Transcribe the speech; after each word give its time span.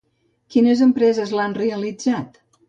Quines 0.55 0.81
empreses 0.85 1.35
l'han 1.41 1.55
realitzat? 1.59 2.43